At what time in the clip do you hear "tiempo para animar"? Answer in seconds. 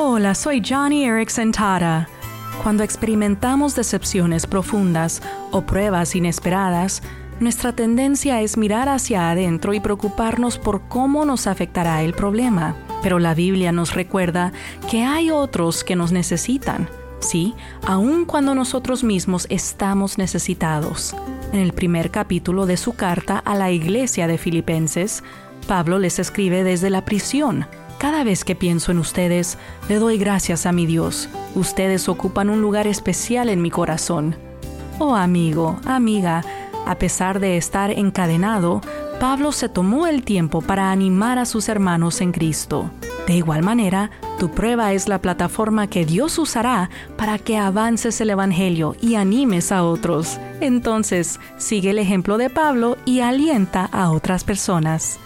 40.22-41.38